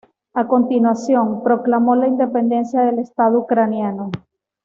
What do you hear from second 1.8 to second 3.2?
la independencia del